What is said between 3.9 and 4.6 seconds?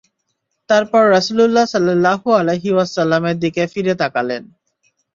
তাকালেন।